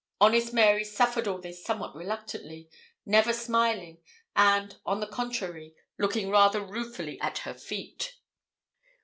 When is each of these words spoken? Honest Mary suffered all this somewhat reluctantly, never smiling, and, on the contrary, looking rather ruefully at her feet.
Honest 0.19 0.51
Mary 0.51 0.83
suffered 0.83 1.27
all 1.27 1.37
this 1.37 1.63
somewhat 1.63 1.93
reluctantly, 1.95 2.71
never 3.05 3.31
smiling, 3.33 3.99
and, 4.35 4.75
on 4.83 4.99
the 4.99 5.05
contrary, 5.05 5.75
looking 5.99 6.31
rather 6.31 6.59
ruefully 6.65 7.21
at 7.21 7.37
her 7.45 7.53
feet. 7.53 8.15